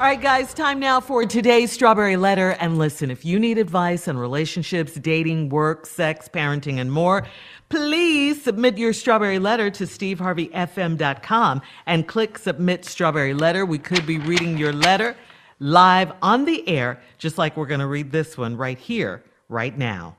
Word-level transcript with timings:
All 0.00 0.06
right, 0.06 0.18
guys, 0.18 0.54
time 0.54 0.80
now 0.80 0.98
for 0.98 1.26
today's 1.26 1.70
Strawberry 1.70 2.16
Letter. 2.16 2.56
And 2.58 2.78
listen, 2.78 3.10
if 3.10 3.22
you 3.22 3.38
need 3.38 3.58
advice 3.58 4.08
on 4.08 4.16
relationships, 4.16 4.94
dating, 4.94 5.50
work, 5.50 5.84
sex, 5.84 6.26
parenting, 6.26 6.78
and 6.80 6.90
more, 6.90 7.26
please 7.68 8.42
submit 8.42 8.78
your 8.78 8.94
Strawberry 8.94 9.38
Letter 9.38 9.68
to 9.68 9.84
steveharveyfm.com 9.84 11.60
and 11.84 12.08
click 12.08 12.38
Submit 12.38 12.86
Strawberry 12.86 13.34
Letter. 13.34 13.66
We 13.66 13.76
could 13.76 14.06
be 14.06 14.16
reading 14.16 14.56
your 14.56 14.72
letter 14.72 15.14
live 15.58 16.12
on 16.22 16.46
the 16.46 16.66
air, 16.66 16.98
just 17.18 17.36
like 17.36 17.58
we're 17.58 17.66
going 17.66 17.80
to 17.80 17.86
read 17.86 18.10
this 18.10 18.38
one 18.38 18.56
right 18.56 18.78
here, 18.78 19.22
right 19.50 19.76
now. 19.76 20.16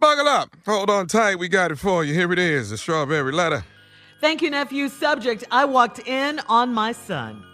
Buckle 0.00 0.26
up. 0.26 0.56
Hold 0.64 0.88
on 0.88 1.06
tight. 1.06 1.38
We 1.38 1.48
got 1.48 1.70
it 1.70 1.76
for 1.76 2.02
you. 2.02 2.14
Here 2.14 2.32
it 2.32 2.38
is 2.38 2.70
the 2.70 2.78
Strawberry 2.78 3.32
Letter. 3.32 3.62
Thank 4.22 4.40
you, 4.40 4.48
nephew. 4.48 4.88
Subject 4.88 5.44
I 5.50 5.66
walked 5.66 5.98
in 6.08 6.40
on 6.48 6.72
my 6.72 6.92
son. 6.92 7.44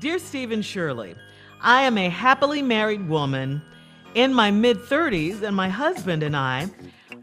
Dear 0.00 0.20
Steve 0.20 0.52
and 0.52 0.64
Shirley, 0.64 1.16
I 1.60 1.82
am 1.82 1.98
a 1.98 2.08
happily 2.08 2.62
married 2.62 3.08
woman 3.08 3.60
in 4.14 4.32
my 4.32 4.52
mid 4.52 4.78
30s, 4.78 5.42
and 5.42 5.56
my 5.56 5.68
husband 5.68 6.22
and 6.22 6.36
I 6.36 6.70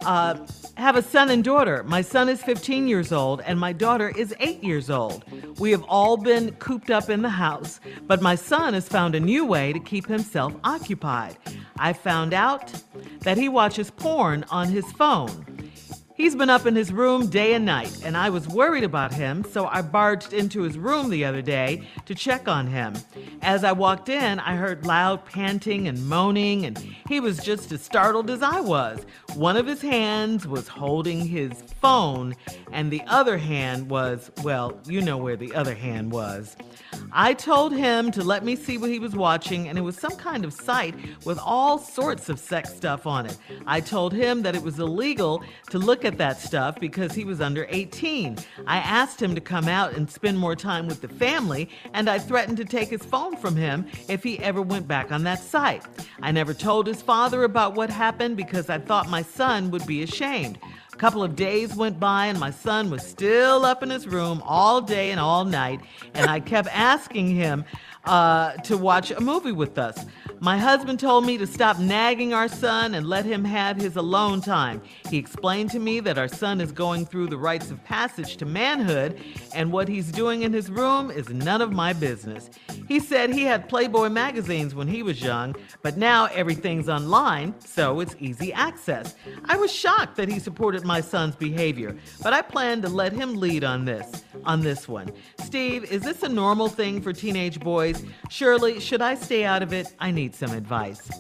uh, 0.06 0.36
have 0.76 0.98
a 0.98 1.02
son 1.02 1.30
and 1.30 1.42
daughter. 1.42 1.84
My 1.84 2.02
son 2.02 2.28
is 2.28 2.44
15 2.44 2.90
years 2.90 3.14
old, 3.14 3.40
and 3.42 3.58
my 3.58 3.72
daughter 3.72 4.10
is 4.10 4.36
8 4.42 4.62
years 4.62 4.90
old. 4.90 5.24
We 5.58 5.72
have 5.72 5.84
all 5.84 6.18
been 6.18 6.52
cooped 6.56 6.92
up 6.92 7.10
in 7.10 7.22
the 7.22 7.30
house, 7.30 7.80
but 8.08 8.22
my 8.22 8.36
son 8.36 8.74
has 8.74 8.90
found 8.90 9.16
a 9.16 9.22
new 9.22 9.46
way 9.46 9.72
to 9.72 9.80
keep 9.80 10.08
himself 10.08 10.54
occupied. 10.66 11.38
I 11.78 11.94
found 11.94 12.34
out 12.34 12.74
that 13.22 13.38
he 13.38 13.48
watches 13.48 13.90
porn 13.90 14.44
on 14.50 14.68
his 14.68 14.92
phone. 14.92 15.55
He's 16.16 16.34
been 16.34 16.50
up 16.50 16.66
in 16.66 16.78
his 16.78 16.94
room 16.94 17.28
day 17.28 17.56
and 17.56 17.66
night, 17.66 18.02
and 18.06 18.16
I 18.16 18.30
was 18.30 18.48
worried 18.48 18.86
about 18.86 19.14
him, 19.14 19.44
so 19.44 19.68
I 19.68 19.82
barged 19.82 20.32
into 20.32 20.62
his 20.62 20.78
room 20.78 21.10
the 21.10 21.26
other 21.26 21.42
day 21.42 21.84
to 22.06 22.16
check 22.16 22.48
on 22.48 22.68
him. 22.68 22.94
As 23.42 23.66
I 23.66 23.74
walked 23.74 24.08
in, 24.08 24.40
I 24.40 24.56
heard 24.56 24.86
loud 24.86 25.26
panting 25.26 25.90
and 25.90 26.08
moaning, 26.08 26.66
and 26.66 26.78
he 27.10 27.20
was 27.20 27.40
just 27.40 27.70
as 27.74 27.82
startled 27.82 28.30
as 28.30 28.42
I 28.42 28.62
was. 28.62 29.06
One 29.34 29.58
of 29.58 29.68
his 29.68 29.82
hands 29.82 30.48
was 30.48 30.70
holding 30.70 31.20
his 31.20 31.52
phone, 31.82 32.34
and 32.72 32.90
the 32.90 33.04
other 33.08 33.38
hand 33.38 33.90
was, 33.90 34.32
well, 34.42 34.80
you 34.88 35.02
know 35.02 35.18
where 35.18 35.36
the 35.36 35.54
other 35.54 35.76
hand 35.76 36.14
was. 36.14 36.56
I 37.12 37.34
told 37.34 37.74
him 37.74 38.10
to 38.12 38.24
let 38.24 38.46
me 38.46 38.56
see 38.56 38.78
what 38.78 38.90
he 38.90 39.00
was 39.00 39.18
watching, 39.18 39.68
and 39.68 39.78
it 39.78 39.82
was 39.82 39.98
some 39.98 40.16
kind 40.16 40.46
of 40.46 40.54
site 40.54 40.96
with 41.26 41.40
all 41.40 41.78
sorts 41.78 42.30
of 42.30 42.40
sex 42.40 42.74
stuff 42.74 43.06
on 43.06 43.26
it. 43.26 43.38
I 43.68 43.82
told 43.82 44.14
him 44.14 44.44
that 44.44 44.56
it 44.56 44.64
was 44.64 44.80
illegal 44.80 45.44
to 45.72 45.78
look 45.78 46.05
at 46.06 46.18
that 46.18 46.40
stuff 46.40 46.80
because 46.80 47.14
he 47.14 47.24
was 47.24 47.42
under 47.42 47.66
18. 47.70 48.38
I 48.68 48.78
asked 48.78 49.22
him 49.22 49.36
to 49.36 49.42
come 49.42 49.68
out 49.68 49.94
and 49.94 50.10
spend 50.10 50.38
more 50.38 50.56
time 50.56 50.88
with 50.88 51.02
the 51.02 51.08
family, 51.08 51.70
and 51.94 52.10
I 52.10 52.20
threatened 52.20 52.58
to 52.58 52.66
take 52.66 52.90
his 52.90 53.04
phone 53.04 53.36
from 53.38 53.56
him 53.56 53.88
if 54.08 54.24
he 54.24 54.40
ever 54.40 54.62
went 54.62 54.88
back 54.88 55.12
on 55.12 55.24
that 55.24 55.40
site. 55.40 55.84
I 56.22 56.32
never 56.32 56.54
told 56.54 56.88
his 56.88 57.02
father 57.02 57.44
about 57.44 57.76
what 57.76 57.90
happened 57.90 58.38
because 58.38 58.70
I 58.70 58.78
thought 58.80 59.10
my 59.10 59.22
son 59.22 59.72
would 59.72 59.86
be 59.86 60.04
ashamed. 60.04 60.60
A 60.94 60.98
couple 60.98 61.24
of 61.24 61.36
days 61.36 61.76
went 61.76 62.00
by, 62.00 62.28
and 62.28 62.40
my 62.40 62.52
son 62.52 62.90
was 62.90 63.06
still 63.06 63.66
up 63.66 63.84
in 63.84 63.90
his 63.90 64.08
room 64.08 64.42
all 64.46 64.80
day 64.80 65.12
and 65.12 65.20
all 65.20 65.44
night, 65.44 65.82
and 66.14 66.30
I 66.30 66.40
kept 66.40 66.70
asking 66.72 67.36
him 67.36 67.66
uh, 68.06 68.54
to 68.54 68.78
watch 68.78 69.12
a 69.12 69.20
movie 69.20 69.52
with 69.52 69.78
us. 69.78 70.06
My 70.42 70.58
husband 70.58 71.00
told 71.00 71.26
me 71.26 71.38
to 71.38 71.48
stop 71.48 71.80
nagging 71.80 72.34
our 72.34 72.48
son 72.48 72.94
and 72.96 73.08
let 73.08 73.26
him 73.26 73.44
have 73.46 73.78
his 73.78 73.96
alone 73.96 74.42
time. 74.42 74.82
He 75.10 75.18
explained 75.18 75.72
to 75.72 75.80
me 75.80 76.00
that 76.02 76.18
our 76.18 76.28
son 76.28 76.60
is 76.60 76.72
going 76.72 77.06
through 77.06 77.28
the 77.28 77.38
rites 77.38 77.72
of 77.72 77.84
passage 77.84 78.38
to 78.38 78.46
manhood, 78.46 79.20
and 79.54 79.72
what 79.72 79.88
he's 79.88 80.12
doing 80.12 80.42
in 80.42 80.52
his 80.52 80.70
room 80.70 81.10
is 81.10 81.30
none 81.30 81.62
of 81.62 81.72
my 81.72 81.94
business. 81.94 82.50
He 82.88 83.00
said 83.00 83.34
he 83.34 83.44
had 83.44 83.70
Playboy 83.70 84.10
magazines 84.10 84.76
when 84.76 84.88
he 84.88 85.04
was 85.04 85.22
young, 85.22 85.56
but 85.82 85.98
now 85.98 86.26
everything's 86.26 86.90
online, 86.90 87.56
so 87.60 88.00
it's 88.00 88.16
easy 88.20 88.52
access. 88.52 89.16
I 89.46 89.58
was 89.58 89.72
shocked 89.72 90.18
that 90.18 90.30
he 90.30 90.40
supported 90.40 90.84
my 90.84 91.02
son's 91.02 91.36
behavior, 91.36 91.96
but 92.22 92.34
I 92.34 92.42
plan 92.42 92.82
to 92.82 92.90
let 92.90 93.14
him 93.14 93.36
lead 93.36 93.64
on 93.64 93.86
this, 93.86 94.24
on 94.44 94.62
this 94.62 94.88
one. 94.88 95.12
Steve, 95.40 95.86
is 95.86 96.02
this 96.02 96.24
a 96.24 96.30
normal 96.30 96.68
thing 96.68 97.02
for 97.02 97.14
teenage 97.14 97.60
boys? 97.60 98.04
Shirley, 98.30 98.80
should 98.80 99.02
I 99.02 99.16
stay 99.16 99.46
out 99.46 99.64
of 99.64 99.72
it? 99.72 99.94
I 100.00 100.12
need 100.12 100.25
some 100.34 100.52
advice. 100.52 101.12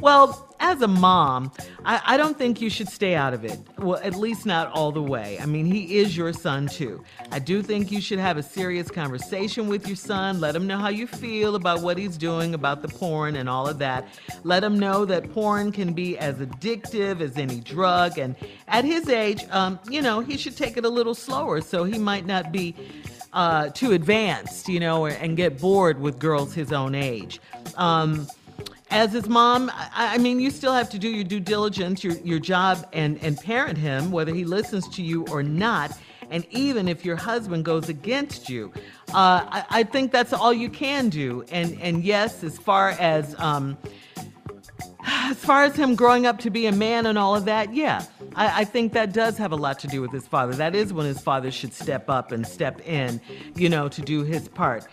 Well, 0.00 0.54
as 0.60 0.82
a 0.82 0.88
mom, 0.88 1.52
I, 1.84 2.00
I, 2.04 2.16
don't 2.16 2.36
think 2.36 2.60
you 2.60 2.70
should 2.70 2.88
stay 2.88 3.14
out 3.14 3.34
of 3.34 3.44
it. 3.44 3.58
Well, 3.78 4.00
at 4.02 4.14
least 4.14 4.46
not 4.46 4.70
all 4.72 4.92
the 4.92 5.02
way. 5.02 5.38
I 5.40 5.46
mean, 5.46 5.66
he 5.66 5.98
is 5.98 6.16
your 6.16 6.32
son, 6.32 6.66
too. 6.66 7.04
I 7.30 7.38
do 7.38 7.62
think 7.62 7.90
you 7.90 8.00
should 8.00 8.18
have 8.18 8.36
a 8.36 8.42
serious 8.42 8.90
conversation 8.90 9.68
with 9.68 9.86
your 9.86 9.96
son. 9.96 10.40
Let 10.40 10.54
him 10.56 10.66
know 10.66 10.78
how 10.78 10.88
you 10.88 11.06
feel 11.06 11.54
about 11.54 11.82
what 11.82 11.96
he's 11.98 12.16
doing, 12.16 12.54
about 12.54 12.82
the 12.82 12.88
porn 12.88 13.36
and 13.36 13.48
all 13.48 13.68
of 13.68 13.78
that. 13.78 14.08
Let 14.44 14.64
him 14.64 14.78
know 14.78 15.04
that 15.04 15.32
porn 15.32 15.72
can 15.72 15.92
be 15.92 16.18
as 16.18 16.36
addictive 16.36 17.20
as 17.20 17.36
any 17.36 17.60
drug. 17.60 18.18
And 18.18 18.34
at 18.66 18.84
his 18.84 19.08
age, 19.08 19.44
um, 19.50 19.78
you 19.88 20.02
know, 20.02 20.20
he 20.20 20.36
should 20.36 20.56
take 20.56 20.76
it 20.76 20.84
a 20.84 20.90
little 20.90 21.14
slower 21.14 21.60
so 21.60 21.84
he 21.84 21.98
might 21.98 22.26
not 22.26 22.52
be 22.52 22.74
uh, 23.32 23.68
too 23.70 23.92
advanced, 23.92 24.68
you 24.68 24.80
know, 24.80 25.06
and 25.06 25.36
get 25.36 25.60
bored 25.60 26.00
with 26.00 26.18
girls 26.18 26.54
his 26.54 26.72
own 26.72 26.94
age. 26.94 27.40
Um, 27.78 28.28
as 28.90 29.12
his 29.12 29.28
mom, 29.28 29.70
I, 29.74 30.14
I, 30.14 30.18
mean, 30.18 30.40
you 30.40 30.50
still 30.50 30.72
have 30.72 30.88
to 30.90 30.98
do 30.98 31.08
your 31.08 31.24
due 31.24 31.40
diligence, 31.40 32.02
your, 32.02 32.14
your 32.18 32.38
job, 32.38 32.86
and, 32.92 33.18
and 33.22 33.38
parent 33.38 33.78
him, 33.78 34.10
whether 34.10 34.34
he 34.34 34.44
listens 34.44 34.88
to 34.90 35.02
you 35.02 35.26
or 35.30 35.42
not. 35.42 35.96
And 36.30 36.46
even 36.50 36.88
if 36.88 37.04
your 37.04 37.16
husband 37.16 37.64
goes 37.64 37.88
against 37.88 38.48
you, 38.48 38.72
uh, 39.08 39.44
I, 39.48 39.64
I, 39.70 39.82
think 39.82 40.12
that's 40.12 40.32
all 40.32 40.52
you 40.52 40.68
can 40.68 41.08
do. 41.08 41.42
And 41.50 41.80
and 41.80 42.04
yes, 42.04 42.44
as 42.44 42.58
far 42.58 42.90
as 42.90 43.34
um, 43.38 43.78
as 45.06 45.38
far 45.38 45.64
as 45.64 45.74
him 45.74 45.94
growing 45.94 46.26
up 46.26 46.38
to 46.40 46.50
be 46.50 46.66
a 46.66 46.72
man 46.72 47.06
and 47.06 47.16
all 47.16 47.34
of 47.34 47.46
that, 47.46 47.72
yeah, 47.74 48.04
I, 48.34 48.60
I, 48.60 48.64
think 48.64 48.92
that 48.92 49.12
does 49.12 49.38
have 49.38 49.52
a 49.52 49.56
lot 49.56 49.78
to 49.80 49.86
do 49.86 50.02
with 50.02 50.12
his 50.12 50.26
father. 50.26 50.52
That 50.54 50.74
is 50.74 50.92
when 50.92 51.06
his 51.06 51.20
father 51.20 51.50
should 51.50 51.72
step 51.72 52.10
up 52.10 52.30
and 52.30 52.46
step 52.46 52.86
in, 52.86 53.20
you 53.54 53.70
know, 53.70 53.88
to 53.88 54.02
do 54.02 54.22
his 54.22 54.48
part. 54.48 54.86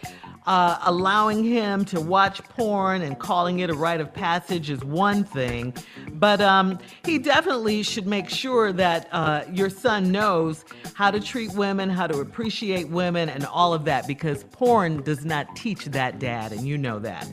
Uh, 0.46 0.78
allowing 0.84 1.44
him 1.44 1.84
to 1.84 2.00
watch 2.00 2.44
porn 2.50 3.02
and 3.02 3.18
calling 3.18 3.60
it 3.60 3.70
a 3.72 3.74
rite 3.74 4.00
of 4.00 4.14
passage 4.14 4.70
is 4.70 4.84
one 4.84 5.24
thing, 5.24 5.74
but 6.14 6.40
um, 6.40 6.78
he 7.04 7.18
definitely 7.18 7.82
should 7.82 8.06
make 8.06 8.30
sure 8.30 8.72
that 8.72 9.08
uh, 9.12 9.44
your 9.52 9.72
son 9.72 10.12
knows 10.12 10.64
how 10.94 11.10
to 11.10 11.20
treat 11.20 11.52
women, 11.54 11.90
how 11.90 12.06
to 12.06 12.20
appreciate 12.20 12.88
women, 12.90 13.28
and 13.28 13.44
all 13.48 13.74
of 13.74 13.86
that 13.86 14.06
because 14.06 14.44
porn 14.52 15.02
does 15.02 15.26
not 15.26 15.56
teach 15.56 15.86
that, 15.86 16.20
Dad, 16.20 16.52
and 16.52 16.68
you 16.68 16.78
know 16.78 17.00
that. 17.00 17.28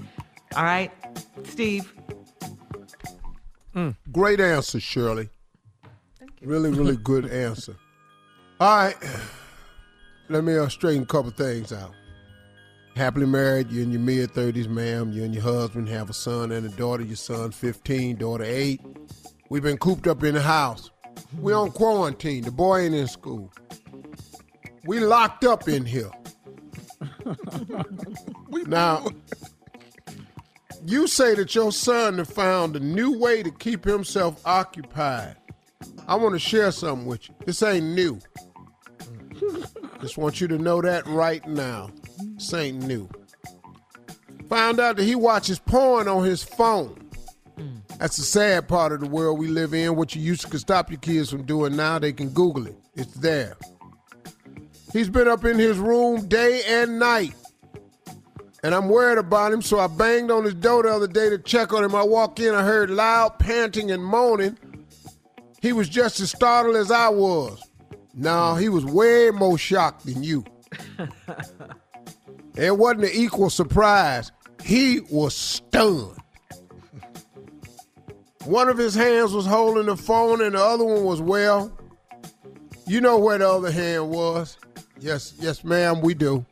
All 0.57 0.65
right, 0.65 0.91
Steve? 1.45 1.93
Mm. 3.75 3.95
Great 4.11 4.41
answer, 4.41 4.81
Shirley. 4.81 5.29
Thank 6.19 6.41
you 6.41 6.49
really, 6.49 6.71
really 6.71 6.97
good 6.97 7.27
answer. 7.31 7.77
All 8.61 8.77
right. 8.77 8.97
Let 10.29 10.45
me 10.45 10.57
uh, 10.57 10.69
straighten 10.69 11.03
a 11.03 11.07
couple 11.07 11.31
things 11.31 11.73
out. 11.73 11.93
Happily 12.95 13.27
married, 13.27 13.71
you're 13.71 13.83
in 13.83 13.91
your 13.91 14.01
mid 14.01 14.33
30s, 14.33 14.69
ma'am. 14.69 15.13
You 15.13 15.25
and 15.25 15.35
your 15.35 15.43
husband 15.43 15.89
have 15.89 16.11
a 16.11 16.13
son 16.13 16.53
and 16.53 16.67
a 16.67 16.69
daughter. 16.69 17.03
Your 17.03 17.17
son 17.17 17.51
15, 17.51 18.17
daughter 18.17 18.45
8. 18.45 18.81
We've 19.49 19.63
been 19.63 19.79
cooped 19.79 20.07
up 20.07 20.23
in 20.23 20.35
the 20.35 20.43
house. 20.43 20.91
We 21.41 21.55
on 21.55 21.71
quarantine. 21.71 22.45
The 22.45 22.51
boy 22.51 22.81
ain't 22.81 22.95
in 22.95 23.07
school. 23.07 23.51
We 24.85 25.01
locked 25.01 25.45
up 25.45 25.69
in 25.69 25.87
here. 25.87 26.11
now, 28.67 29.07
you 30.85 31.07
say 31.07 31.35
that 31.35 31.55
your 31.55 31.73
son 31.73 32.19
have 32.19 32.29
found 32.29 32.77
a 32.77 32.81
new 32.81 33.19
way 33.19 33.43
to 33.43 33.51
keep 33.51 33.85
himself 33.85 34.41
occupied. 34.45 35.37
I 36.07 36.17
want 36.17 36.35
to 36.35 36.39
share 36.39 36.73
something 36.73 37.07
with 37.07 37.29
you. 37.29 37.35
This 37.47 37.63
ain't 37.63 37.87
new. 37.87 38.19
Just 40.01 40.19
want 40.19 40.41
you 40.41 40.49
to 40.49 40.59
know 40.59 40.83
that 40.83 41.07
right 41.07 41.47
now. 41.49 41.91
This 42.43 42.55
ain't 42.55 42.83
new. 42.83 43.09
Found 44.49 44.81
out 44.81 44.97
that 44.97 45.05
he 45.05 45.15
watches 45.15 45.61
porn 45.61 46.09
on 46.09 46.25
his 46.25 46.43
phone. 46.43 47.09
Hmm. 47.57 47.77
That's 48.01 48.17
the 48.17 48.25
sad 48.25 48.67
part 48.67 48.91
of 48.91 48.99
the 48.99 49.07
world 49.07 49.39
we 49.39 49.47
live 49.47 49.73
in. 49.73 49.95
What 49.95 50.17
you 50.17 50.23
used 50.23 50.51
to 50.51 50.59
stop 50.59 50.91
your 50.91 50.99
kids 50.99 51.31
from 51.31 51.45
doing 51.45 51.77
now, 51.77 52.01
they 52.01 52.13
can 52.13 52.31
Google 52.31 52.67
it. 52.67 52.77
It's 52.97 53.15
there. 53.15 53.57
He's 54.93 55.09
been 55.09 55.29
up 55.29 55.45
in 55.45 55.57
his 55.57 55.79
room 55.79 56.27
day 56.27 56.63
and 56.67 56.99
night 56.99 57.37
and 58.65 58.75
I'm 58.75 58.89
worried 58.89 59.19
about 59.19 59.53
him, 59.53 59.63
so 59.63 59.79
I 59.79 59.87
banged 59.87 60.33
on 60.33 60.43
his 60.43 60.55
door 60.55 60.83
the 60.83 60.91
other 60.91 61.07
day 61.07 61.31
to 61.31 61.39
check 61.39 61.73
on 61.73 61.85
him. 61.85 61.95
I 61.95 62.03
walk 62.03 62.41
in, 62.41 62.57
I 62.57 62.65
heard 62.65 62.91
loud 62.91 63.39
panting 63.39 63.93
and 63.93 64.05
moaning. 64.05 64.59
He 65.61 65.73
was 65.73 65.89
just 65.89 66.19
as 66.19 66.33
startled 66.33 66.75
as 66.75 66.91
I 66.91 67.09
was. 67.09 67.63
No, 68.15 68.57
he 68.57 68.69
was 68.69 68.85
way 68.85 69.31
more 69.31 69.57
shocked 69.57 70.07
than 70.07 70.25
you. 70.25 70.45
it 72.57 72.77
wasn't 72.77 73.05
an 73.05 73.11
equal 73.13 73.51
surprise. 73.51 74.33
He 74.63 75.01
was 75.11 75.35
stunned. 75.35 76.17
One 78.45 78.69
of 78.69 78.77
his 78.77 78.95
hands 78.95 79.33
was 79.33 79.47
holding 79.47 79.87
the 79.87 79.97
phone, 79.97 80.43
and 80.43 80.55
the 80.55 80.63
other 80.63 80.85
one 80.85 81.05
was, 81.05 81.21
well, 81.21 81.73
you 82.87 83.01
know 83.01 83.19
where 83.19 83.39
the 83.39 83.49
other 83.49 83.71
hand 83.71 84.11
was. 84.11 84.57
Yes, 84.99 85.35
yes, 85.39 85.65
ma'am, 85.65 86.01
we 86.01 86.15
do. 86.15 86.45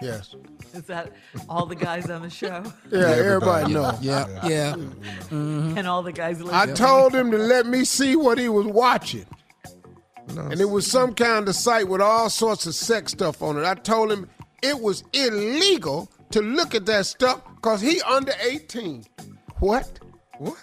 Yes. 0.00 0.34
Is 0.74 0.84
that 0.84 1.12
all 1.50 1.66
the 1.66 1.74
guys 1.74 2.08
on 2.08 2.22
the 2.22 2.30
show? 2.30 2.64
Yeah, 2.90 3.08
everybody 3.08 3.72
know. 3.74 3.96
Yeah, 4.00 4.26
yeah. 4.46 4.72
Mm-hmm. 4.74 5.76
And 5.76 5.86
all 5.86 6.02
the 6.02 6.12
guys 6.12 6.42
I 6.50 6.66
told 6.66 7.14
him 7.14 7.30
to 7.30 7.38
let 7.38 7.66
me 7.66 7.84
see 7.84 8.16
what 8.16 8.38
he 8.38 8.48
was 8.48 8.66
watching. 8.66 9.26
No, 10.34 10.42
And 10.42 10.60
it 10.60 10.70
was 10.70 10.86
some 10.86 11.14
kind 11.14 11.46
of 11.48 11.54
site 11.54 11.88
with 11.88 12.00
all 12.00 12.30
sorts 12.30 12.66
of 12.66 12.74
sex 12.74 13.12
stuff 13.12 13.42
on 13.42 13.58
it. 13.58 13.64
I 13.64 13.74
told 13.74 14.10
him 14.12 14.28
it 14.62 14.80
was 14.80 15.04
illegal 15.12 16.08
to 16.30 16.40
look 16.40 16.74
at 16.74 16.86
that 16.86 17.06
stuff 17.06 17.42
because 17.56 17.80
he 17.80 18.00
under 18.02 18.32
18. 18.40 19.04
What? 19.58 19.98
what? 20.38 20.56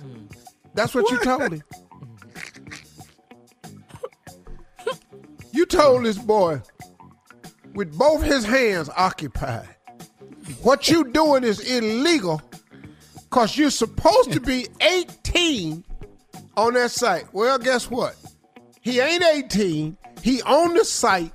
That's 0.74 0.96
what 0.96 1.10
you 1.12 1.20
told 1.20 1.54
him. 1.54 1.64
You 5.52 5.66
told 5.66 6.06
this 6.06 6.18
boy 6.18 6.62
with 7.74 7.98
both 7.98 8.24
his 8.24 8.46
hands 8.46 8.90
occupied. 8.96 9.68
What 10.62 10.90
you 10.90 11.04
doing 11.12 11.44
is 11.44 11.60
illegal 11.60 12.42
because 13.16 13.58
you're 13.58 13.70
supposed 13.70 14.32
to 14.32 14.40
be 14.40 14.68
18 14.82 15.84
on 16.56 16.74
that 16.76 16.92
site. 16.92 17.26
Well, 17.34 17.60
guess 17.60 17.90
what? 17.90 18.16
He 18.82 19.00
ain't 19.00 19.24
18. 19.24 19.98
He 20.22 20.42
on 20.44 20.74
the 20.76 20.86
site 20.86 21.34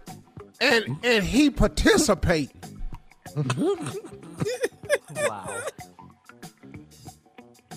and 0.61 0.99
and 1.03 1.25
he 1.25 1.51
participating. 1.51 2.54
Wow. 5.17 5.61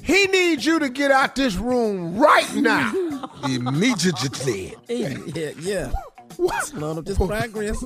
He 0.03 0.25
needs 0.27 0.65
you 0.65 0.79
to 0.79 0.89
get 0.89 1.11
out 1.11 1.35
this 1.35 1.55
room 1.55 2.17
right 2.17 2.53
now. 2.55 2.93
Immediately. 3.43 4.75
Yeah, 4.87 5.51
yeah. 5.59 5.91
What? 6.37 6.73
None 6.73 6.97
of 6.97 7.05
this 7.05 7.17
progress. 7.17 7.83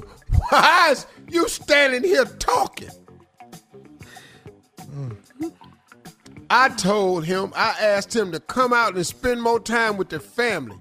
Why 0.50 0.90
is 0.92 1.08
you 1.30 1.48
standing 1.48 2.04
here 2.04 2.26
talking? 2.26 2.90
Mm. 4.82 5.18
I 6.50 6.70
told 6.70 7.26
him, 7.26 7.54
I 7.56 7.76
asked 7.80 8.16
him 8.16 8.32
to 8.34 8.40
come 8.40 8.74
out 8.74 8.96
and 8.96 9.08
spend 9.08 9.42
more 9.42 9.60
time 9.60 9.98
with 9.98 10.10
the 10.10 10.20
family. 10.20 10.78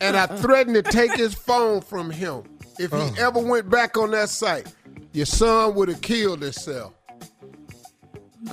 And 0.00 0.16
I 0.16 0.26
threatened 0.26 0.76
to 0.76 0.82
take 0.82 1.14
his 1.16 1.34
phone 1.34 1.80
from 1.80 2.10
him 2.10 2.44
if 2.78 2.90
he 2.90 2.96
uh. 2.96 3.10
ever 3.18 3.40
went 3.40 3.68
back 3.68 3.96
on 3.96 4.12
that 4.12 4.28
site. 4.28 4.72
Your 5.14 5.26
son 5.26 5.74
would 5.76 5.88
have 5.88 6.00
killed 6.00 6.42
himself. 6.42 6.92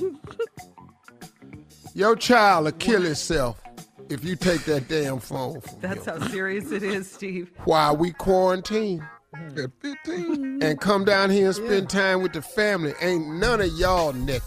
Your 1.94 2.14
child 2.14 2.64
will 2.66 2.72
kill 2.72 3.02
himself 3.02 3.60
if 4.08 4.24
you 4.24 4.36
take 4.36 4.64
that 4.66 4.86
damn 4.86 5.18
phone 5.18 5.60
from 5.60 5.80
That's 5.80 6.06
him. 6.06 6.20
how 6.20 6.28
serious 6.28 6.70
it 6.70 6.84
is, 6.84 7.10
Steve. 7.10 7.50
While 7.64 7.96
we 7.96 8.12
quarantine 8.12 9.04
mm. 9.34 9.64
At 9.64 9.70
15. 9.80 10.14
Mm-hmm. 10.14 10.62
and 10.62 10.80
come 10.80 11.04
down 11.04 11.30
here 11.30 11.46
and 11.46 11.54
spend 11.54 11.90
time 11.90 12.22
with 12.22 12.32
the 12.32 12.42
family. 12.42 12.94
Ain't 13.00 13.26
none 13.26 13.60
of 13.60 13.72
y'all 13.72 14.12
naked. 14.12 14.42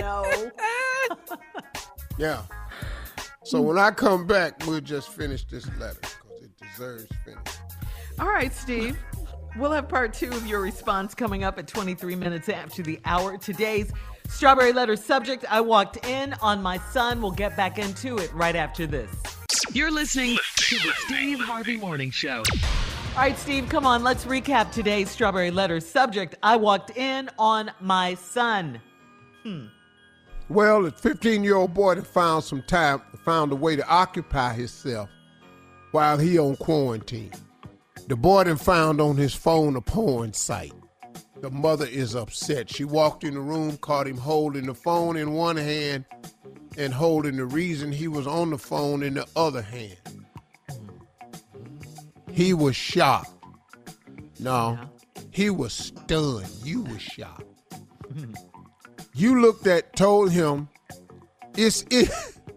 No. 0.00 0.50
Yeah. 2.16 2.42
So 3.42 3.60
mm. 3.60 3.64
when 3.64 3.78
I 3.78 3.90
come 3.90 4.24
back, 4.24 4.64
we'll 4.66 4.80
just 4.80 5.08
finish 5.08 5.44
this 5.46 5.66
letter 5.78 5.98
because 6.00 6.42
it 6.44 6.50
deserves 6.56 7.08
finish. 7.24 7.53
All 8.18 8.28
right, 8.28 8.54
Steve. 8.54 8.96
We'll 9.56 9.72
have 9.72 9.88
part 9.88 10.12
two 10.12 10.30
of 10.30 10.46
your 10.46 10.60
response 10.60 11.14
coming 11.14 11.44
up 11.44 11.58
at 11.58 11.66
23 11.66 12.14
minutes 12.16 12.48
after 12.48 12.82
the 12.82 13.00
hour. 13.04 13.36
Today's 13.38 13.92
strawberry 14.28 14.72
letter 14.72 14.96
subject 14.96 15.44
I 15.48 15.60
walked 15.60 16.04
in 16.06 16.32
on 16.34 16.62
my 16.62 16.78
son. 16.78 17.20
We'll 17.20 17.30
get 17.32 17.56
back 17.56 17.78
into 17.78 18.16
it 18.18 18.32
right 18.34 18.56
after 18.56 18.86
this. 18.86 19.10
You're 19.72 19.90
listening 19.90 20.36
to 20.56 20.76
the 20.76 20.92
Steve 21.06 21.40
Harvey 21.40 21.76
Morning 21.76 22.10
Show. 22.10 22.42
All 23.14 23.20
right, 23.20 23.38
Steve, 23.38 23.68
come 23.68 23.86
on. 23.86 24.02
Let's 24.02 24.24
recap 24.24 24.72
today's 24.72 25.10
strawberry 25.10 25.50
letter 25.50 25.80
subject 25.80 26.36
I 26.42 26.56
walked 26.56 26.96
in 26.96 27.30
on 27.38 27.70
my 27.80 28.14
son. 28.14 28.80
Hmm. 29.42 29.66
Well, 30.48 30.82
the 30.82 30.90
15 30.90 31.42
year 31.42 31.56
old 31.56 31.74
boy 31.74 31.96
that 31.96 32.06
found 32.06 32.44
some 32.44 32.62
time, 32.62 33.02
found 33.24 33.52
a 33.52 33.56
way 33.56 33.76
to 33.76 33.88
occupy 33.88 34.54
himself 34.54 35.08
while 35.92 36.18
he 36.18 36.38
on 36.38 36.56
quarantine. 36.56 37.32
The 38.06 38.16
boy 38.16 38.44
then 38.44 38.56
found 38.56 39.00
on 39.00 39.16
his 39.16 39.34
phone 39.34 39.76
a 39.76 39.80
porn 39.80 40.32
site. 40.32 40.72
The 41.40 41.50
mother 41.50 41.86
is 41.86 42.14
upset. 42.14 42.70
She 42.70 42.84
walked 42.84 43.24
in 43.24 43.34
the 43.34 43.40
room, 43.40 43.76
caught 43.78 44.06
him 44.06 44.18
holding 44.18 44.66
the 44.66 44.74
phone 44.74 45.16
in 45.16 45.32
one 45.32 45.56
hand 45.56 46.04
and 46.76 46.92
holding 46.92 47.36
the 47.36 47.46
reason 47.46 47.92
he 47.92 48.08
was 48.08 48.26
on 48.26 48.50
the 48.50 48.58
phone 48.58 49.02
in 49.02 49.14
the 49.14 49.26
other 49.36 49.62
hand. 49.62 49.96
He 52.30 52.52
was 52.52 52.76
shocked. 52.76 53.30
No, 54.38 54.78
he 55.30 55.50
was 55.50 55.72
stunned. 55.72 56.48
You 56.62 56.82
were 56.82 56.98
shocked. 56.98 57.44
You 59.16 59.40
looked 59.40 59.68
at, 59.68 59.94
told 59.94 60.32
him 60.32 60.68
it's 61.56 61.84
it, 61.88 62.10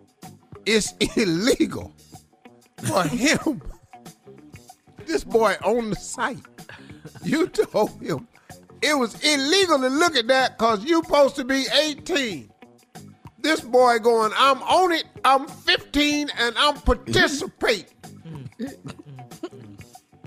it's 0.65 0.91
illegal 1.15 1.93
for 2.77 3.03
him. 3.03 3.61
This 5.07 5.23
boy 5.23 5.55
on 5.63 5.89
the 5.91 5.95
site. 5.95 6.37
You 7.23 7.47
told 7.47 8.01
him 8.01 8.27
it 8.81 8.97
was 8.97 9.15
illegal 9.23 9.79
to 9.79 9.87
look 9.87 10.15
at 10.15 10.27
that 10.27 10.57
because 10.57 10.83
you 10.83 11.01
supposed 11.03 11.35
to 11.37 11.45
be 11.45 11.65
18. 11.81 12.51
This 13.39 13.61
boy 13.61 13.99
going, 13.99 14.31
I'm 14.35 14.61
on 14.63 14.91
it, 14.91 15.05
I'm 15.23 15.47
15, 15.47 16.29
and 16.37 16.55
I'm 16.57 16.75
participating. 16.75 17.85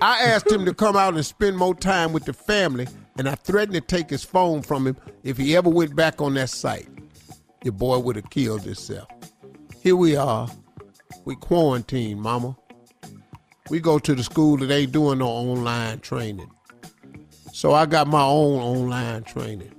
I 0.01 0.23
asked 0.23 0.51
him 0.51 0.65
to 0.65 0.73
come 0.73 0.95
out 0.95 1.13
and 1.13 1.25
spend 1.25 1.57
more 1.57 1.75
time 1.75 2.13
with 2.13 2.25
the 2.25 2.33
family, 2.33 2.87
and 3.17 3.29
I 3.29 3.35
threatened 3.35 3.75
to 3.75 3.81
take 3.81 4.09
his 4.09 4.23
phone 4.23 4.63
from 4.63 4.87
him 4.87 4.97
if 5.23 5.37
he 5.37 5.55
ever 5.55 5.69
went 5.69 5.95
back 5.95 6.21
on 6.21 6.33
that 6.33 6.49
site. 6.49 6.87
Your 7.63 7.73
boy 7.73 7.99
would 7.99 8.15
have 8.15 8.29
killed 8.31 8.63
himself. 8.63 9.07
Here 9.83 9.95
we 9.95 10.15
are. 10.15 10.49
We 11.25 11.35
quarantine, 11.35 12.19
mama. 12.19 12.57
We 13.71 13.79
go 13.79 13.99
to 13.99 14.13
the 14.13 14.21
school 14.21 14.57
that 14.57 14.69
ain't 14.69 14.91
doing 14.91 15.19
no 15.19 15.29
online 15.29 16.01
training. 16.01 16.51
So 17.53 17.73
I 17.73 17.85
got 17.85 18.05
my 18.05 18.21
own 18.21 18.59
online 18.59 19.23
training. 19.23 19.71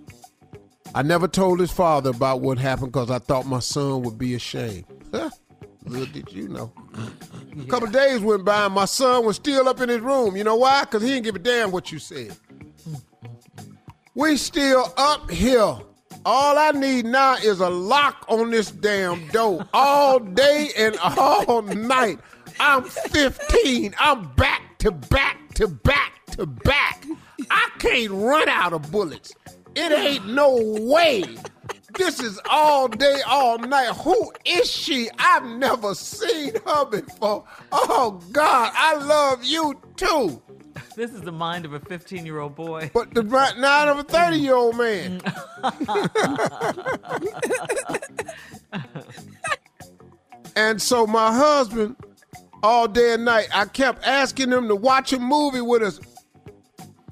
I 0.94 1.02
never 1.02 1.28
told 1.28 1.60
his 1.60 1.70
father 1.70 2.08
about 2.08 2.40
what 2.40 2.56
happened 2.56 2.92
because 2.92 3.10
I 3.10 3.18
thought 3.18 3.44
my 3.44 3.58
son 3.58 4.00
would 4.04 4.16
be 4.16 4.34
ashamed. 4.34 4.86
Huh? 5.12 5.28
Little 5.84 6.06
did 6.06 6.32
you 6.32 6.48
know. 6.48 6.72
A 7.60 7.66
couple 7.66 7.86
days 7.88 8.20
went 8.20 8.46
by 8.46 8.64
and 8.64 8.74
my 8.74 8.86
son 8.86 9.26
was 9.26 9.36
still 9.36 9.68
up 9.68 9.78
in 9.82 9.90
his 9.90 10.00
room. 10.00 10.38
You 10.38 10.44
know 10.44 10.56
why? 10.56 10.84
Because 10.84 11.02
he 11.02 11.08
didn't 11.08 11.24
give 11.24 11.36
a 11.36 11.40
damn 11.40 11.70
what 11.70 11.92
you 11.92 11.98
said. 11.98 12.34
We 14.14 14.38
still 14.38 14.90
up 14.96 15.30
here. 15.30 15.76
All 16.24 16.56
I 16.56 16.70
need 16.70 17.04
now 17.04 17.34
is 17.34 17.60
a 17.60 17.68
lock 17.68 18.24
on 18.28 18.52
this 18.52 18.70
damn 18.70 19.26
door 19.28 19.68
all 19.74 20.18
day 20.18 20.70
and 20.78 20.96
all 20.96 21.60
night. 21.60 22.20
I'm 22.64 22.84
15. 22.84 23.92
I'm 23.98 24.32
back 24.34 24.78
to 24.78 24.92
back 24.92 25.52
to 25.54 25.66
back 25.66 26.24
to 26.26 26.46
back. 26.46 27.04
I 27.50 27.68
can't 27.80 28.12
run 28.12 28.48
out 28.48 28.72
of 28.72 28.92
bullets. 28.92 29.34
It 29.74 29.90
ain't 29.90 30.28
no 30.28 30.62
way. 30.80 31.24
This 31.98 32.20
is 32.20 32.40
all 32.48 32.86
day, 32.86 33.20
all 33.26 33.58
night. 33.58 33.88
Who 33.96 34.32
is 34.46 34.70
she? 34.70 35.10
I've 35.18 35.44
never 35.44 35.96
seen 35.96 36.52
her 36.64 36.84
before. 36.84 37.42
Oh, 37.72 38.20
God, 38.30 38.70
I 38.76 38.94
love 38.94 39.42
you 39.42 39.74
too. 39.96 40.40
This 40.94 41.12
is 41.12 41.22
the 41.22 41.32
mind 41.32 41.64
of 41.64 41.72
a 41.72 41.80
15 41.80 42.24
year 42.24 42.38
old 42.38 42.54
boy. 42.54 42.92
But 42.94 43.12
the 43.12 43.24
right 43.24 43.58
now 43.58 43.90
of 43.90 43.98
a 43.98 44.04
30 44.04 44.36
year 44.36 44.54
old 44.54 44.76
man. 44.76 45.20
and 50.54 50.80
so 50.80 51.08
my 51.08 51.32
husband, 51.36 51.96
all 52.62 52.88
day 52.88 53.14
and 53.14 53.24
night, 53.24 53.48
I 53.52 53.64
kept 53.66 54.06
asking 54.06 54.52
him 54.52 54.68
to 54.68 54.76
watch 54.76 55.12
a 55.12 55.18
movie 55.18 55.60
with 55.60 55.82
us. 55.82 56.00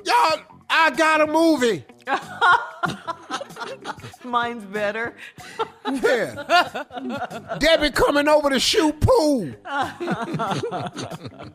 Y'all, 0.04 0.38
I 0.68 0.90
got 0.90 1.20
a 1.20 1.26
movie. 1.26 1.84
Mine's 4.24 4.64
better. 4.64 5.14
Yeah. 5.90 6.84
Debbie 7.58 7.90
coming 7.90 8.28
over 8.28 8.50
to 8.50 8.60
shoot 8.60 8.98
pool. 9.00 9.50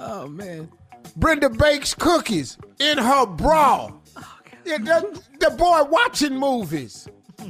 Oh 0.00 0.28
man. 0.28 0.70
Brenda 1.16 1.50
bakes 1.50 1.92
cookies 1.94 2.56
in 2.78 2.98
her 2.98 3.26
bra. 3.26 3.90
Oh, 4.16 4.36
yeah, 4.64 4.78
the, 4.78 5.20
the 5.40 5.50
boy 5.50 5.82
watching 5.84 6.38
movies. 6.38 7.08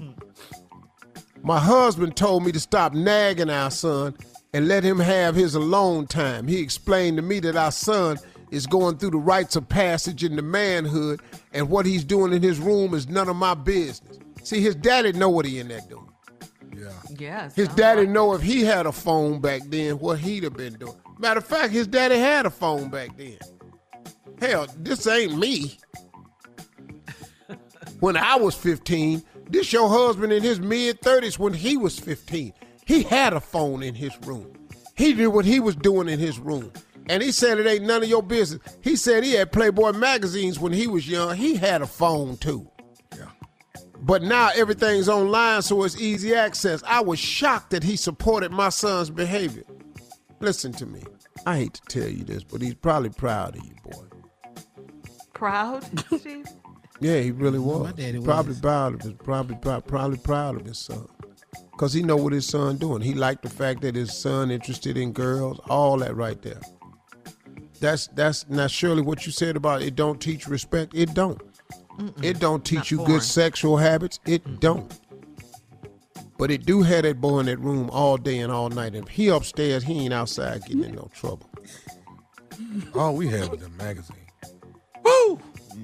My 1.42 1.58
husband 1.58 2.16
told 2.16 2.44
me 2.44 2.52
to 2.52 2.60
stop 2.60 2.94
nagging 2.94 3.50
our 3.50 3.70
son 3.70 4.16
and 4.58 4.66
let 4.66 4.82
him 4.82 4.98
have 4.98 5.36
his 5.36 5.54
alone 5.54 6.04
time. 6.04 6.48
He 6.48 6.58
explained 6.58 7.16
to 7.18 7.22
me 7.22 7.38
that 7.38 7.54
our 7.54 7.70
son 7.70 8.18
is 8.50 8.66
going 8.66 8.98
through 8.98 9.12
the 9.12 9.18
rites 9.18 9.54
of 9.54 9.68
passage 9.68 10.24
into 10.24 10.42
manhood, 10.42 11.20
and 11.52 11.70
what 11.70 11.86
he's 11.86 12.02
doing 12.02 12.32
in 12.32 12.42
his 12.42 12.58
room 12.58 12.92
is 12.92 13.08
none 13.08 13.28
of 13.28 13.36
my 13.36 13.54
business. 13.54 14.18
See, 14.42 14.60
his 14.60 14.74
daddy 14.74 15.12
know 15.12 15.28
what 15.28 15.46
he 15.46 15.60
in 15.60 15.68
there 15.68 15.80
doing. 15.88 16.10
Yeah. 16.76 16.90
Yes. 17.16 17.54
His 17.54 17.68
uh-huh. 17.68 17.76
daddy 17.76 18.06
know 18.08 18.34
if 18.34 18.42
he 18.42 18.62
had 18.62 18.86
a 18.86 18.90
phone 18.90 19.40
back 19.40 19.62
then, 19.66 20.00
what 20.00 20.18
he'd 20.18 20.42
have 20.42 20.56
been 20.56 20.74
doing. 20.74 20.96
Matter 21.20 21.38
of 21.38 21.46
fact, 21.46 21.72
his 21.72 21.86
daddy 21.86 22.18
had 22.18 22.44
a 22.44 22.50
phone 22.50 22.90
back 22.90 23.16
then. 23.16 23.38
Hell, 24.40 24.66
this 24.76 25.06
ain't 25.06 25.38
me. 25.38 25.78
When 28.00 28.16
I 28.16 28.36
was 28.36 28.56
15, 28.56 29.22
this 29.50 29.72
your 29.72 29.88
husband 29.88 30.32
in 30.32 30.42
his 30.42 30.58
mid 30.58 31.00
30s 31.00 31.38
when 31.38 31.52
he 31.52 31.76
was 31.76 31.96
15. 31.98 32.52
He 32.88 33.02
had 33.04 33.34
a 33.34 33.40
phone 33.40 33.82
in 33.84 33.94
his 33.94 34.18
room. 34.26 34.50
He 34.96 35.12
knew 35.14 35.30
what 35.30 35.44
he 35.44 35.60
was 35.60 35.76
doing 35.76 36.08
in 36.08 36.18
his 36.18 36.38
room. 36.40 36.72
And 37.08 37.22
he 37.22 37.30
said 37.32 37.58
it 37.58 37.66
ain't 37.66 37.84
none 37.84 38.02
of 38.02 38.08
your 38.08 38.22
business. 38.22 38.60
He 38.82 38.96
said 38.96 39.22
he 39.24 39.32
had 39.34 39.52
Playboy 39.52 39.92
magazines 39.92 40.58
when 40.58 40.72
he 40.72 40.86
was 40.86 41.08
young. 41.08 41.36
He 41.36 41.54
had 41.54 41.82
a 41.82 41.86
phone 41.86 42.36
too. 42.38 42.68
Yeah. 43.16 43.26
But 44.00 44.22
now 44.22 44.50
everything's 44.54 45.08
online, 45.08 45.62
so 45.62 45.84
it's 45.84 46.00
easy 46.00 46.34
access. 46.34 46.82
I 46.86 47.00
was 47.00 47.18
shocked 47.18 47.70
that 47.70 47.84
he 47.84 47.94
supported 47.96 48.50
my 48.52 48.68
son's 48.70 49.10
behavior. 49.10 49.64
Listen 50.40 50.72
to 50.72 50.86
me. 50.86 51.02
I 51.46 51.58
hate 51.58 51.74
to 51.74 52.00
tell 52.00 52.08
you 52.10 52.24
this, 52.24 52.42
but 52.44 52.60
he's 52.62 52.74
probably 52.74 53.10
proud 53.10 53.56
of 53.56 53.64
you, 53.64 53.74
boy. 53.84 54.04
Proud, 55.34 55.84
Yeah, 57.00 57.20
he 57.20 57.30
really 57.30 57.60
was. 57.60 57.84
my 57.84 57.92
daddy 57.92 58.18
was. 58.18 58.26
probably 58.26 58.54
proud 58.60 58.94
of 58.94 59.02
his, 59.02 59.12
probably 59.12 59.56
probably 59.56 60.18
proud 60.18 60.56
of 60.60 60.66
his 60.66 60.78
son, 60.78 61.06
cause 61.78 61.94
he 61.94 62.02
know 62.02 62.16
what 62.16 62.34
his 62.34 62.46
son 62.46 62.76
doing. 62.76 63.00
He 63.00 63.14
liked 63.14 63.42
the 63.42 63.48
fact 63.48 63.80
that 63.80 63.94
his 63.94 64.14
son 64.14 64.50
interested 64.50 64.98
in 64.98 65.12
girls, 65.12 65.58
all 65.70 65.96
that 65.98 66.14
right 66.14 66.40
there. 66.42 66.60
That's 67.80 68.08
that's 68.08 68.46
not 68.48 68.70
Shirley 68.70 69.00
what 69.02 69.24
you 69.24 69.32
said 69.32 69.56
about 69.56 69.80
it. 69.82 69.94
Don't 69.94 70.20
teach 70.20 70.46
respect. 70.46 70.92
It 70.94 71.14
don't. 71.14 71.40
It 72.22 72.38
don't 72.38 72.64
teach 72.64 72.90
you 72.90 72.98
foreign. 72.98 73.12
good 73.12 73.22
sexual 73.22 73.76
habits. 73.76 74.20
It 74.26 74.60
don't. 74.60 74.92
But 76.38 76.50
it 76.52 76.66
do 76.66 76.82
have 76.82 77.02
that 77.02 77.20
boy 77.20 77.40
in 77.40 77.46
that 77.46 77.58
room 77.58 77.90
all 77.90 78.16
day 78.16 78.38
and 78.38 78.52
all 78.52 78.68
night. 78.68 78.94
And 78.94 79.08
if 79.08 79.08
he 79.08 79.28
upstairs, 79.28 79.82
he 79.82 80.04
ain't 80.04 80.14
outside 80.14 80.62
getting 80.62 80.84
in 80.84 80.94
no 80.94 81.10
trouble. 81.12 81.50
All 82.94 83.14
we 83.14 83.26
had 83.26 83.48
was 83.50 83.60
the 83.60 83.68
magazine. 83.70 84.16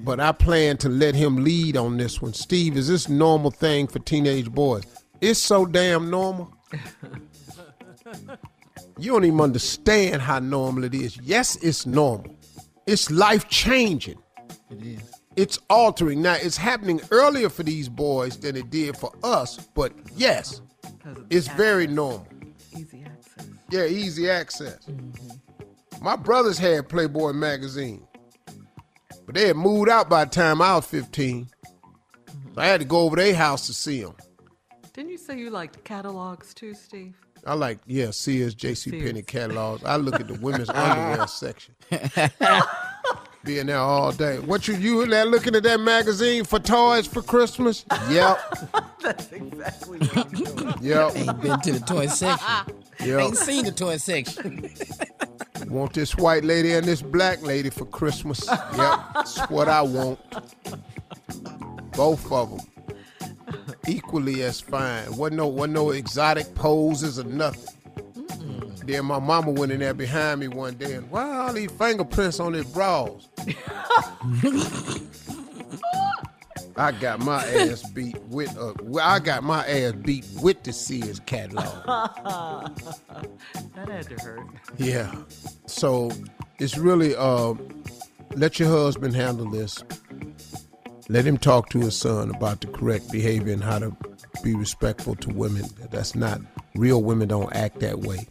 But 0.03 0.19
I 0.19 0.31
plan 0.31 0.77
to 0.77 0.89
let 0.89 1.15
him 1.15 1.43
lead 1.43 1.77
on 1.77 1.97
this 1.97 2.21
one. 2.21 2.33
Steve, 2.33 2.77
is 2.77 2.87
this 2.87 3.09
normal 3.09 3.51
thing 3.51 3.87
for 3.87 3.99
teenage 3.99 4.51
boys? 4.51 4.85
It's 5.25 5.39
so 5.39 5.65
damn 5.65 6.11
normal. 6.11 6.53
you 8.99 9.11
don't 9.11 9.25
even 9.25 9.41
understand 9.41 10.21
how 10.21 10.37
normal 10.37 10.83
it 10.83 10.93
is. 10.93 11.17
Yes, 11.17 11.55
it's 11.63 11.87
normal. 11.87 12.37
It's 12.85 13.09
life 13.09 13.49
changing. 13.49 14.21
It 14.69 14.83
is. 14.83 15.11
It's 15.35 15.57
altering. 15.67 16.21
Now, 16.21 16.35
it's 16.35 16.57
happening 16.57 17.01
earlier 17.09 17.49
for 17.49 17.63
these 17.63 17.89
boys 17.89 18.37
than 18.37 18.55
it 18.55 18.69
did 18.69 18.97
for 18.97 19.11
us, 19.23 19.57
but 19.73 19.93
yes, 20.15 20.61
it's 21.31 21.47
access, 21.47 21.57
very 21.57 21.87
normal. 21.87 22.27
easy 22.77 23.03
access. 23.03 23.47
Yeah, 23.71 23.85
easy 23.85 24.29
access. 24.29 24.85
Mm-hmm. 24.85 26.03
My 26.03 26.15
brothers 26.15 26.59
had 26.59 26.87
Playboy 26.87 27.33
magazine, 27.33 28.07
but 29.25 29.33
they 29.33 29.47
had 29.47 29.57
moved 29.57 29.89
out 29.89 30.07
by 30.07 30.25
the 30.25 30.29
time 30.29 30.61
I 30.61 30.75
was 30.75 30.85
15. 30.85 31.47
So 32.53 32.61
I 32.61 32.67
had 32.67 32.81
to 32.81 32.85
go 32.85 32.99
over 32.99 33.15
their 33.15 33.33
house 33.33 33.65
to 33.65 33.73
see 33.73 34.03
them. 34.03 34.13
Didn't 34.95 35.11
you 35.11 35.17
say 35.17 35.37
you 35.37 35.49
liked 35.49 35.83
catalogs 35.83 36.53
too, 36.53 36.73
Steve? 36.73 37.15
I 37.45 37.53
like, 37.53 37.79
yeah, 37.85 38.11
Sears, 38.11 38.55
J.C. 38.55 38.91
Penney 38.91 39.23
catalogs. 39.23 39.83
I 39.83 39.97
look 39.97 40.21
at 40.21 40.29
the 40.29 40.35
women's 40.35 40.69
underwear 40.73 41.27
section. 41.27 41.75
Being 43.43 43.65
there 43.65 43.77
all 43.77 44.13
day. 44.13 44.39
What 44.39 44.69
you 44.69 44.75
you 44.75 45.01
in 45.01 45.09
there 45.09 45.25
looking 45.25 45.53
at 45.53 45.63
that 45.63 45.81
magazine 45.81 46.45
for 46.45 46.59
toys 46.59 47.07
for 47.07 47.21
Christmas? 47.21 47.83
Yep, 48.09 48.39
That's 49.01 49.31
exactly 49.33 49.99
what 49.99 50.17
I'm 50.17 50.31
doing. 50.31 50.73
yep, 50.81 51.11
Ain't 51.13 51.41
been 51.41 51.59
to 51.59 51.71
the 51.73 51.85
toy 51.85 52.07
section. 52.07 52.47
yep. 53.01 53.19
Ain't 53.19 53.37
seen 53.37 53.65
the 53.65 53.71
toy 53.73 53.97
section. 53.97 54.69
Want 55.67 55.91
this 55.93 56.15
white 56.15 56.45
lady 56.45 56.71
and 56.71 56.87
this 56.87 57.01
black 57.01 57.41
lady 57.41 57.69
for 57.69 57.85
Christmas. 57.85 58.47
Yep, 58.47 58.99
that's 59.13 59.39
what 59.49 59.67
I 59.67 59.81
want. 59.81 60.19
Both 61.91 62.31
of 62.31 62.49
them. 62.51 62.59
Equally 63.87 64.43
as 64.43 64.59
fine. 64.61 65.15
Wasn't 65.15 65.37
no, 65.37 65.47
wasn't 65.47 65.73
no 65.73 65.91
exotic 65.91 66.53
poses 66.55 67.19
or 67.19 67.23
nothing. 67.25 67.75
Then 68.85 69.05
my 69.05 69.19
mama 69.19 69.51
went 69.51 69.71
in 69.71 69.79
there 69.79 69.93
behind 69.95 70.41
me 70.41 70.47
one 70.47 70.75
day 70.75 70.93
and, 70.93 71.09
why 71.09 71.37
all 71.37 71.53
these 71.53 71.71
fingerprints 71.71 72.39
on 72.39 72.53
his 72.53 72.65
bras? 72.65 73.29
I 76.77 76.91
got 76.91 77.19
my 77.19 77.43
ass 77.45 77.89
beat 77.91 78.21
with 78.23 78.53
well, 78.83 79.07
I 79.07 79.19
got 79.19 79.43
my 79.43 79.65
ass 79.65 79.93
beat 79.93 80.25
with 80.41 80.61
the 80.63 80.73
Sears 80.73 81.19
catalog. 81.21 81.73
That 83.75 83.89
had 83.89 84.07
to 84.07 84.15
hurt. 84.23 84.47
Yeah. 84.77 85.13
So 85.65 86.11
it's 86.59 86.77
really 86.77 87.15
uh, 87.15 87.55
let 88.35 88.59
your 88.59 88.69
husband 88.69 89.15
handle 89.15 89.49
this. 89.49 89.83
Let 91.07 91.25
him 91.25 91.37
talk 91.37 91.69
to 91.69 91.79
his 91.79 91.95
son 91.95 92.33
about 92.33 92.61
the 92.61 92.67
correct 92.67 93.11
behavior 93.11 93.53
and 93.53 93.63
how 93.63 93.79
to 93.79 93.95
be 94.43 94.55
respectful 94.55 95.15
to 95.17 95.29
women. 95.29 95.65
That's 95.91 96.15
not 96.15 96.41
real 96.75 97.03
women 97.03 97.27
don't 97.27 97.55
act 97.55 97.79
that 97.81 97.99
way 97.99 98.27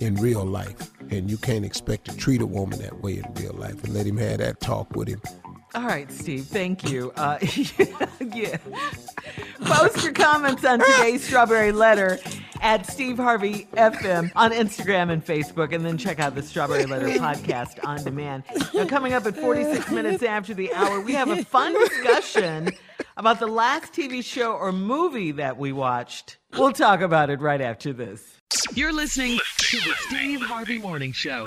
in 0.00 0.16
real 0.16 0.44
life. 0.44 0.90
And 1.10 1.30
you 1.30 1.36
can't 1.36 1.64
expect 1.64 2.06
to 2.06 2.16
treat 2.16 2.42
a 2.42 2.46
woman 2.46 2.80
that 2.80 3.00
way 3.00 3.18
in 3.18 3.34
real 3.34 3.54
life. 3.54 3.82
And 3.84 3.94
let 3.94 4.06
him 4.06 4.16
have 4.16 4.38
that 4.38 4.60
talk 4.60 4.94
with 4.96 5.08
him. 5.08 5.22
All 5.74 5.84
right, 5.84 6.10
Steve, 6.10 6.46
thank 6.46 6.90
you. 6.90 7.12
Uh, 7.16 7.38
yeah. 8.34 8.56
Post 9.60 10.02
your 10.02 10.12
comments 10.12 10.64
on 10.64 10.80
today's 10.80 11.22
Strawberry 11.22 11.72
Letter 11.72 12.18
at 12.60 12.86
Steve 12.86 13.16
Harvey 13.16 13.68
FM 13.74 14.30
on 14.36 14.52
Instagram 14.52 15.10
and 15.10 15.24
Facebook, 15.24 15.72
and 15.72 15.84
then 15.84 15.98
check 15.98 16.18
out 16.18 16.34
the 16.34 16.42
Strawberry 16.42 16.86
Letter 16.86 17.08
podcast 17.18 17.84
on 17.86 18.02
demand. 18.02 18.44
Now, 18.74 18.86
coming 18.86 19.12
up 19.12 19.26
at 19.26 19.36
46 19.36 19.90
minutes 19.90 20.22
after 20.22 20.54
the 20.54 20.72
hour, 20.74 21.00
we 21.00 21.12
have 21.12 21.28
a 21.30 21.44
fun 21.44 21.74
discussion 21.74 22.70
about 23.16 23.40
the 23.40 23.46
last 23.46 23.92
TV 23.92 24.24
show 24.24 24.52
or 24.52 24.72
movie 24.72 25.32
that 25.32 25.56
we 25.58 25.72
watched. 25.72 26.38
We'll 26.56 26.72
talk 26.72 27.00
about 27.00 27.30
it 27.30 27.40
right 27.40 27.60
after 27.60 27.92
this. 27.92 28.22
You're 28.74 28.92
listening 28.92 29.38
to 29.58 29.76
the 29.76 29.94
Steve 30.08 30.40
Harvey 30.40 30.78
Morning 30.78 31.12
Show. 31.12 31.44